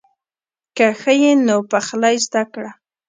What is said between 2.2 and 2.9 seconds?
زده کړه.